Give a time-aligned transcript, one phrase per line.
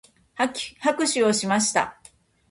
[0.33, 2.01] 拍手をしました。